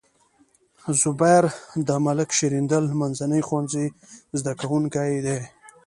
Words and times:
زبير 1.01 1.43
د 1.87 1.89
ملک 2.05 2.29
شیریندل 2.37 2.83
منځني 3.01 3.41
ښوونځي 3.47 3.85
زده 4.39 4.53
کوونکی 4.61 5.13
دی. 5.25 5.39